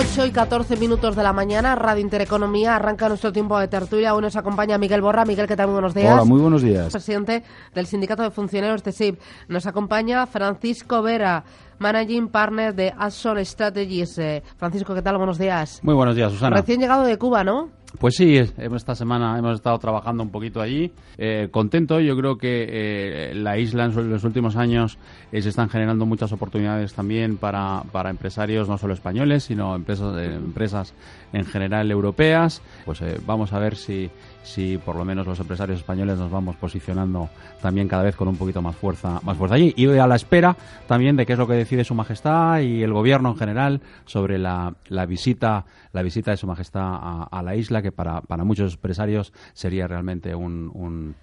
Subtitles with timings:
[0.00, 4.14] 8 y 14 minutos de la mañana, Radio Intereconomía, arranca nuestro tiempo de tertulia.
[4.14, 5.24] Hoy nos acompaña Miguel Borra.
[5.24, 5.66] Miguel, ¿qué tal?
[5.66, 6.12] Muy buenos días.
[6.12, 6.92] Hola, muy buenos días.
[6.92, 7.42] Presidente
[7.74, 9.18] del Sindicato de Funcionarios de SIP.
[9.48, 11.42] Nos acompaña Francisco Vera,
[11.80, 14.16] Managing Partner de Action Strategies.
[14.18, 15.16] Eh, Francisco, ¿qué tal?
[15.16, 15.80] Buenos días.
[15.82, 16.58] Muy buenos días, Susana.
[16.58, 17.70] Recién llegado de Cuba, ¿no?
[17.96, 20.92] Pues sí, esta semana hemos estado trabajando un poquito allí.
[21.16, 24.98] Eh, contento, yo creo que eh, la isla en los últimos años
[25.32, 30.16] eh, se están generando muchas oportunidades también para, para empresarios no solo españoles, sino empresas,
[30.22, 30.94] empresas
[31.32, 32.60] en general europeas.
[32.84, 34.10] Pues vamos a ver si,
[34.48, 37.28] si por lo menos los empresarios españoles nos vamos posicionando
[37.60, 39.74] también cada vez con un poquito más fuerza, más fuerza allí.
[39.76, 42.92] Y a la espera también de qué es lo que decide Su Majestad y el
[42.92, 46.98] Gobierno en general sobre la, la visita, la visita de Su Majestad
[47.30, 51.14] a, la isla, que para, para muchos empresarios sería realmente un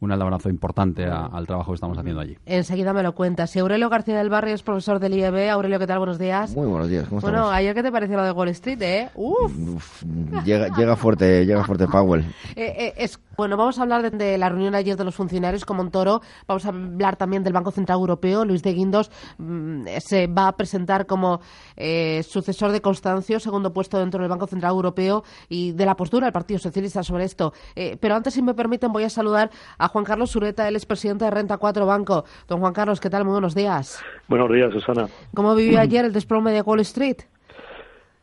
[0.00, 2.36] un abrazo importante al trabajo que estamos haciendo allí.
[2.46, 3.50] Enseguida me lo cuentas.
[3.50, 5.98] Si Aurelio García del Barrio es profesor del IEB, Aurelio, ¿qué tal?
[5.98, 6.54] Buenos días.
[6.56, 7.06] Muy buenos días.
[7.08, 9.10] ¿cómo bueno, ayer qué te pareció lo de Wall Street, ¿eh?
[9.14, 10.02] Uf.
[10.44, 12.24] llega, llega fuerte, llega fuerte Powell.
[12.56, 15.78] Eh, eh, es, bueno, vamos a hablar de, la reunión ayer de los funcionarios con
[15.78, 16.20] Montoro.
[16.46, 18.44] Vamos a hablar también del Banco Central Europeo.
[18.44, 21.40] Luis de Guindos mm, se va a presentar como
[21.74, 26.26] eh, sucesor de Constancio, segundo puesto dentro del Banco Central Europeo y de la postura
[26.26, 27.54] del Partido Socialista sobre esto.
[27.98, 31.24] pero antes, si me permiten, voy a saludar a Juan Carlos Sureta, él es presidente
[31.24, 32.26] de Renta 4 Banco.
[32.46, 33.24] Don Juan Carlos, ¿qué tal?
[33.24, 34.02] Muy buenos días.
[34.28, 35.08] Buenos días, Susana.
[35.34, 37.22] ¿Cómo vivió ayer el desplome de Wall Street?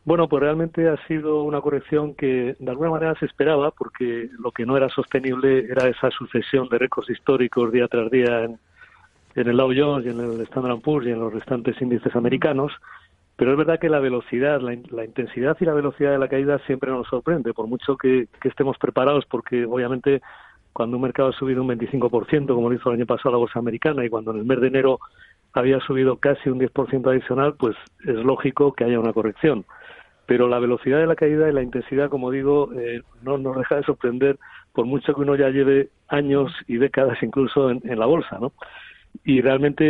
[0.08, 4.52] Bueno, pues realmente ha sido una corrección que de alguna manera se esperaba porque lo
[4.52, 8.58] que no era sostenible era esa sucesión de récords históricos día tras día en,
[9.34, 12.72] el Dow Jones y en el Standard Poor's y en los restantes índices americanos.
[13.36, 16.90] Pero es verdad que la velocidad, la, intensidad y la velocidad de la caída siempre
[16.90, 20.22] nos sorprende, por mucho que estemos preparados, porque obviamente
[20.72, 23.58] cuando un mercado ha subido un 25%, como lo hizo el año pasado la bolsa
[23.58, 25.00] americana, y cuando en el mes de enero
[25.52, 27.76] había subido casi un 10% adicional, pues
[28.06, 29.66] es lógico que haya una corrección.
[30.28, 33.76] Pero la velocidad de la caída y la intensidad, como digo, eh, no nos deja
[33.76, 34.38] de sorprender,
[34.74, 38.52] por mucho que uno ya lleve años y décadas incluso en, en la bolsa, ¿no?
[39.28, 39.84] Y realmente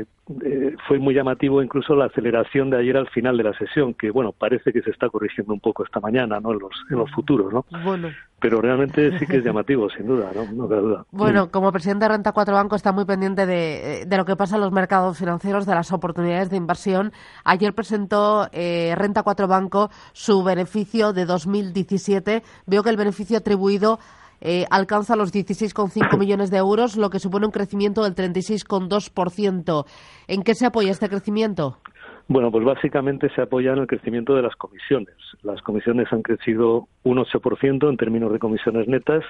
[0.00, 0.04] eh,
[0.44, 4.10] eh, fue muy llamativo incluso la aceleración de ayer al final de la sesión, que
[4.10, 6.50] bueno, parece que se está corrigiendo un poco esta mañana, ¿no?
[6.50, 7.64] En los, en los futuros, ¿no?
[7.84, 8.08] Bueno.
[8.40, 10.50] Pero realmente sí que es llamativo, sin duda, ¿no?
[10.52, 11.06] No cabe duda.
[11.12, 14.56] Bueno, como presidente de Renta 4 Banco está muy pendiente de, de, lo que pasa
[14.56, 17.12] en los mercados financieros, de las oportunidades de inversión.
[17.44, 22.42] Ayer presentó eh, Renta 4 Banco su beneficio de 2017.
[22.66, 24.00] Veo que el beneficio atribuido
[24.44, 29.86] eh, alcanza los 16,5 millones de euros, lo que supone un crecimiento del 36,2%.
[30.26, 31.78] ¿En qué se apoya este crecimiento?
[32.26, 35.14] Bueno, pues básicamente se apoya en el crecimiento de las comisiones.
[35.42, 39.22] Las comisiones han crecido un 8% en términos de comisiones netas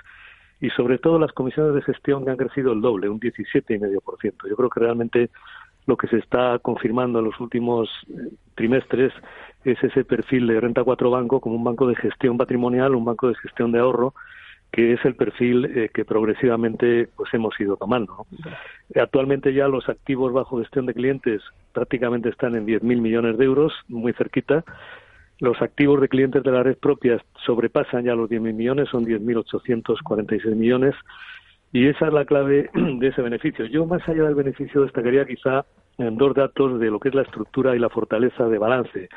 [0.63, 4.49] y sobre todo las comisiones de gestión que han crecido el doble, un 17,5%.
[4.49, 5.31] Yo creo que realmente
[5.87, 9.13] lo que se está confirmando en los últimos eh, trimestres
[9.65, 13.29] es ese perfil de Renta 4 Banco como un banco de gestión patrimonial, un banco
[13.29, 14.15] de gestión de ahorro
[14.73, 18.27] que es el perfil eh, que progresivamente pues hemos ido tomando.
[18.97, 23.73] Actualmente ya los activos bajo gestión de clientes prácticamente están en 10.000 millones de euros,
[23.89, 24.65] muy cerquita.
[25.39, 30.55] Los activos de clientes de la red propia sobrepasan ya los 10.000 millones, son 10.846
[30.55, 30.95] millones,
[31.73, 33.67] y esa es la clave de ese beneficio.
[33.67, 35.65] Yo, más allá del beneficio, destacaría quizá
[35.99, 39.09] en dos datos de lo que es la estructura y la fortaleza de balance.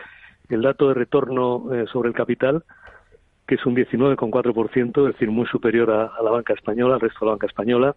[0.49, 2.63] El dato de retorno eh, sobre el capital,
[3.47, 7.25] que es un 19,4%, es decir, muy superior a, la banca española, al resto de
[7.27, 7.95] la banca española,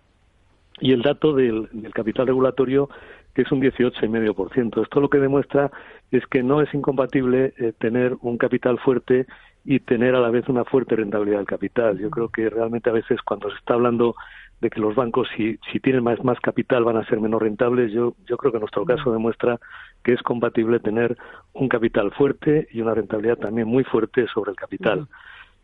[0.81, 2.88] y el dato del, capital regulatorio,
[3.34, 4.82] que es un 18,5%.
[4.82, 5.70] Esto lo que demuestra
[6.10, 9.26] es que no es incompatible eh, tener un capital fuerte
[9.64, 11.99] y tener a la vez una fuerte rentabilidad del capital.
[11.99, 14.14] Yo creo que realmente a veces cuando se está hablando
[14.61, 17.93] de que los bancos si, si tienen más, más capital van a ser menos rentables,
[17.93, 19.61] yo, yo creo que nuestro caso demuestra
[20.02, 21.17] que es compatible tener
[21.52, 25.06] un capital fuerte y una rentabilidad también muy fuerte sobre el capital.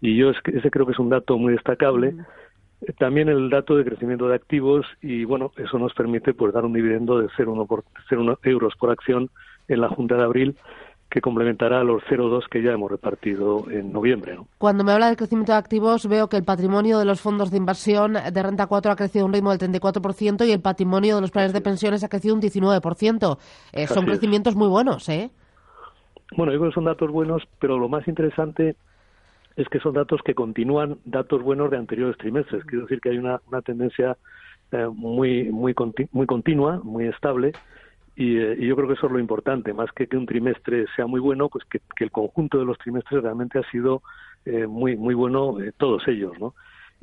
[0.05, 2.15] Y yo ese creo que es un dato muy destacable.
[2.99, 6.75] También el dato de crecimiento de activos y bueno, eso nos permite pues dar un
[6.75, 9.31] dividendo de 0,1 por 0,1 euros por acción
[9.67, 10.57] en la Junta de abril
[11.09, 14.37] que complementará a los 0,2 que ya hemos repartido en noviembre.
[14.59, 17.57] Cuando me habla del crecimiento de activos, veo que el patrimonio de los fondos de
[17.57, 21.23] inversión de renta 4 ha crecido a un ritmo del 34% y el patrimonio de
[21.23, 23.39] los planes de pensiones ha crecido un 19%.
[23.73, 25.31] Eh, son crecimientos muy buenos, ¿eh?
[26.37, 28.77] Bueno, yo creo que son datos buenos, pero lo más interesante
[29.57, 32.65] es que son datos que continúan datos buenos de anteriores trimestres.
[32.65, 34.17] Quiero decir que hay una, una tendencia
[34.73, 35.75] eh, muy, muy,
[36.13, 37.53] muy continua, muy estable,
[38.17, 40.87] y, eh, y, yo creo que eso es lo importante, más que que un trimestre
[40.95, 44.03] sea muy bueno, pues que, que el conjunto de los trimestres realmente ha sido
[44.45, 46.55] eh, muy, muy bueno, eh, todos ellos, ¿no?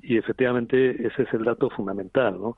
[0.04, 2.40] y efectivamente ese es el dato fundamental.
[2.40, 2.58] ¿no?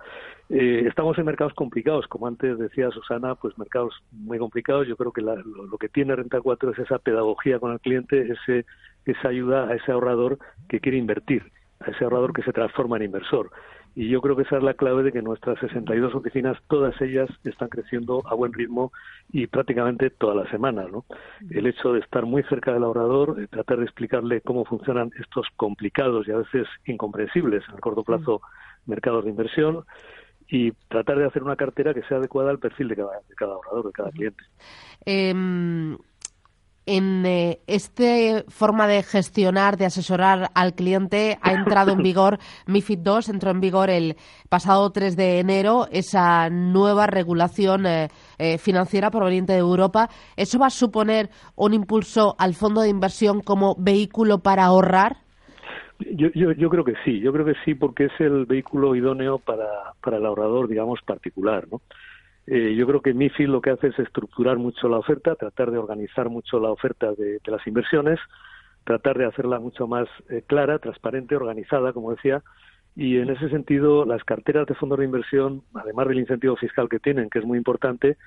[0.49, 4.87] Eh, estamos en mercados complicados, como antes decía Susana, pues mercados muy complicados.
[4.87, 8.31] Yo creo que lo, lo, que tiene Renta 4 es esa pedagogía con el cliente,
[8.31, 8.65] ese,
[9.05, 10.39] esa ayuda a ese ahorrador
[10.69, 11.43] que quiere invertir,
[11.79, 13.51] a ese ahorrador que se transforma en inversor.
[13.95, 17.29] Y yo creo que esa es la clave de que nuestras 62 oficinas, todas ellas
[17.43, 18.91] están creciendo a buen ritmo
[19.31, 20.87] y prácticamente todas las semanas.
[20.91, 21.05] ¿no?
[21.51, 25.47] El hecho de estar muy cerca del ahorrador, de tratar de explicarle cómo funcionan estos
[25.57, 28.41] complicados y a veces incomprensibles en el corto plazo
[28.87, 29.83] mercados de inversión
[30.47, 33.53] y tratar de hacer una cartera que sea adecuada al perfil de cada, de cada
[33.53, 34.43] ahorrador, de cada cliente.
[35.05, 35.95] Eh
[36.85, 42.99] en eh, esta forma de gestionar, de asesorar al cliente, ha entrado en vigor MIFID
[43.05, 44.15] II, entró en vigor el
[44.49, 50.09] pasado 3 de enero esa nueva regulación eh, eh, financiera proveniente de Europa.
[50.35, 55.17] ¿Eso va a suponer un impulso al fondo de inversión como vehículo para ahorrar?
[55.99, 59.37] Yo, yo, yo creo que sí, yo creo que sí, porque es el vehículo idóneo
[59.37, 61.81] para, para el ahorrador, digamos, particular, ¿no?
[62.45, 65.77] Eh, yo creo que MIFID lo que hace es estructurar mucho la oferta, tratar de
[65.77, 68.19] organizar mucho la oferta de, las inversiones,
[68.83, 72.43] tratar de hacerla mucho más eh, clara, transparente, organizada, como decía,
[72.95, 76.99] y en ese sentido las carteras de fondos de inversión, además del incentivo fiscal que
[76.99, 78.17] tienen, que es muy importante,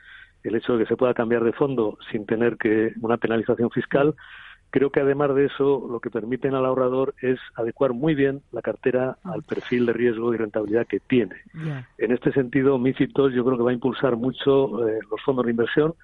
[0.43, 4.15] el hecho de que se pueda cambiar de fondo sin tener que una penalización fiscal,
[4.71, 8.63] Creo que además de eso, lo que permiten al ahorrador es adecuar muy bien la
[8.63, 11.37] cartera al perfil de riesgo y rentabilidad que tiene.
[11.55, 11.89] Yeah.
[11.99, 15.47] En este sentido, MIFID II yo creo que va a impulsar mucho eh, los fondos
[15.47, 15.95] de inversión.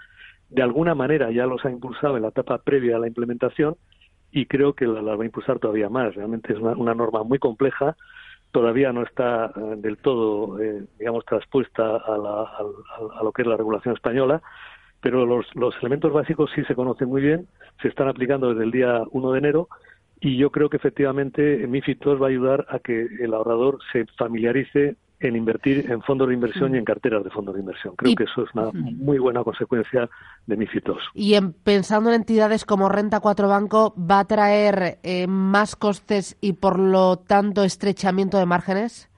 [0.49, 3.77] De alguna manera ya los ha impulsado en la etapa previa a la implementación
[4.31, 6.15] y creo que las la va a impulsar todavía más.
[6.15, 7.97] Realmente es una, una norma muy compleja,
[8.53, 13.43] todavía no está eh, del todo, eh, digamos, traspuesta a, la, a, a, lo que
[13.43, 14.43] es la regulación española
[15.03, 17.47] pero los, los elementos básicos sí se conocen muy bien,
[17.83, 19.69] se están aplicando desde el día 1 de enero
[20.21, 24.07] y yo creo que efectivamente MIFID II va a ayudar a que el ahorrador se
[24.17, 27.95] familiarice en invertir en fondos de inversión y en carteras de fondos de inversión.
[27.97, 30.09] Creo y, que eso es una muy buena consecuencia
[30.47, 30.95] de MIFID II.
[31.15, 36.37] Y en, pensando en entidades como Renta 4 Banco, ¿va a traer eh, más costes
[36.41, 39.12] y por lo tanto estrechamiento de márgenes?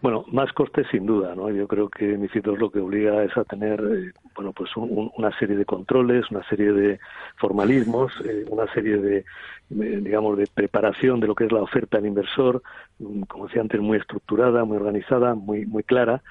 [0.00, 1.50] Bueno, más costes sin duda, ¿no?
[1.50, 5.36] Yo creo que MIFID lo que obliga es a tener, eh, bueno, pues un, una
[5.38, 6.98] serie de controles, una serie de
[7.36, 9.24] formalismos, eh, una serie de,
[9.68, 12.62] digamos, de preparación de lo que es la oferta al inversor,
[12.98, 16.22] mm, como decía antes, muy estructurada, muy organizada, muy, muy clara.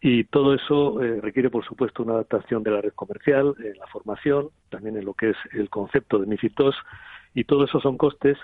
[0.00, 4.50] Y todo eso eh, requiere, por supuesto, una adaptación de la red comercial, la formación,
[4.68, 6.52] también en lo que es el concepto de MIFID
[7.34, 8.38] y todo eso son costes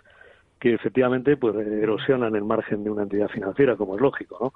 [0.63, 4.53] que efectivamente pues erosionan el margen de una entidad financiera, como es lógico, ¿no?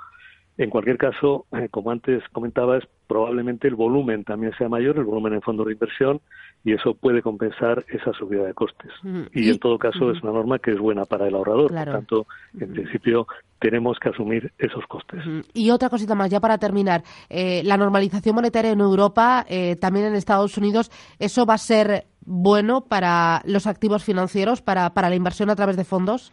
[0.56, 5.34] En cualquier caso, eh, como antes comentabas, probablemente el volumen también sea mayor, el volumen
[5.34, 6.20] en fondos de inversión,
[6.64, 8.90] y eso puede compensar esa subida de costes.
[9.02, 9.22] Mm.
[9.34, 10.10] Y, y, en todo caso mm.
[10.12, 11.70] es una norma que es buena para el ahorrador.
[11.72, 11.90] Claro.
[11.90, 12.26] Por tanto,
[12.58, 12.72] en mm.
[12.72, 13.26] principio
[13.58, 15.20] tenemos que asumir esos costes.
[15.52, 20.06] Y otra cosita más, ya para terminar, eh, la normalización monetaria en Europa, eh, también
[20.06, 25.16] en Estados Unidos, ¿eso va a ser bueno para los activos financieros, para, para la
[25.16, 26.33] inversión a través de fondos?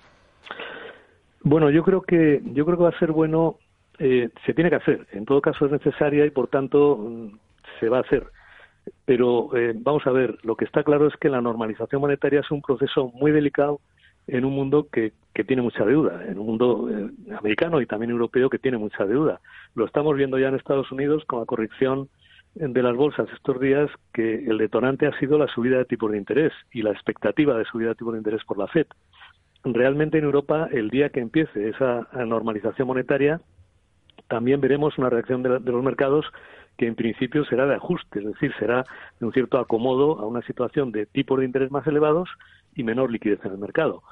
[1.44, 3.58] Bueno, yo creo que yo creo que va a ser bueno.
[4.00, 5.08] Eh, se tiene que hacer.
[5.12, 7.38] En todo caso es necesaria y por tanto mm,
[7.80, 8.26] se va a hacer.
[9.06, 12.52] Pero eh, vamos a ver, lo que está claro es que la normalización monetaria es
[12.52, 13.80] un proceso muy delicado
[14.28, 18.12] en un mundo que, que tiene mucha deuda, en un mundo eh, americano y también
[18.12, 19.42] europeo que tiene mucha deuda.
[19.76, 22.10] Lo estamos viendo ya en Estados Unidos con la corrección
[22.56, 26.18] de las bolsas estos días que el detonante ha sido la subida de tipos de
[26.18, 28.88] interés y la expectativa de subida de tipos de interés por la FED.
[29.64, 33.42] Realmente en Europa, el día que empiece esa normalización monetaria,
[34.28, 36.26] también veremos una reacción de, los mercados
[36.78, 38.84] que en principio será de ajuste, es decir, será
[39.20, 42.30] de un cierto acomodo a una situación de tipos de interés más elevados
[42.76, 44.04] y menor liquidez en el mercado.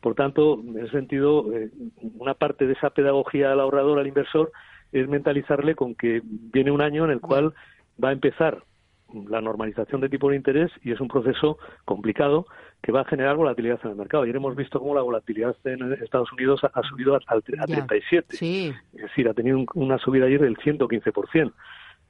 [0.00, 1.70] Por tanto, en ese sentido, eh,
[2.18, 4.52] una parte de esa pedagogía al ahorrador, al inversor,
[4.92, 7.54] es mentalizarle con que viene un año en el cual
[8.02, 8.62] va a empezar
[9.28, 12.46] la normalización de tipo de interés y es un proceso complicado
[12.82, 14.22] que va a generar volatilidad en el mercado.
[14.22, 18.36] Ayer hemos visto cómo la volatilidad en Estados Unidos ha, subido a, a 37.
[18.36, 18.72] Sí.
[18.94, 21.52] Es decir, ha tenido un, una subida ayer del 115%.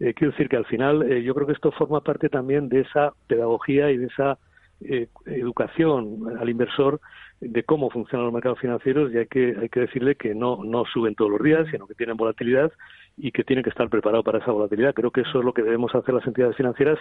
[0.01, 2.81] Eh, quiero decir que al final eh, yo creo que esto forma parte también de
[2.81, 4.39] esa pedagogía y de esa
[4.81, 7.01] eh, educación al inversor
[7.41, 10.85] de cómo funcionan los mercados financieros y hay que, hay que decirle que no, no
[10.87, 12.73] suben todos los días, sino que tienen volatilidad
[13.23, 14.95] y que tiene que estar preparado para esa volatilidad.
[14.95, 16.99] Creo que eso es lo que debemos hacer las entidades financieras,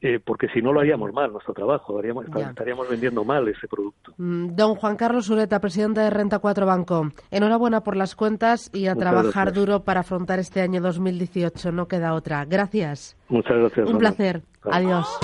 [0.00, 4.12] eh, porque si no lo haríamos mal nuestro trabajo, haríamos, estaríamos vendiendo mal ese producto.
[4.18, 8.86] Mm, don Juan Carlos Ureta, presidente de Renta 4 Banco, enhorabuena por las cuentas y
[8.86, 11.72] a trabajar duro para afrontar este año 2018.
[11.72, 12.44] No queda otra.
[12.44, 13.16] Gracias.
[13.28, 13.90] Muchas gracias.
[13.90, 14.42] Un placer.
[14.62, 15.18] Adiós.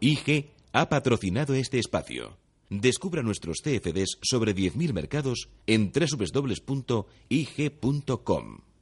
[0.00, 2.43] IG ha patrocinado este espacio.
[2.70, 7.04] Descubra nuestros CFDs sobre 10.000 mercados en www.ig.com.